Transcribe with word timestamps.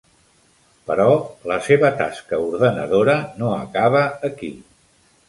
Però 0.85 1.03
la 1.51 1.57
seva 1.67 1.91
tasca 1.99 2.39
ordenadora 2.45 3.19
no 3.43 3.53
acaba 3.59 4.03
aquí. 4.31 4.51